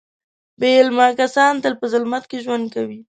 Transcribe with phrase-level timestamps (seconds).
[0.59, 2.99] بې علمه کسان تل په ظلمت کې ژوند کوي.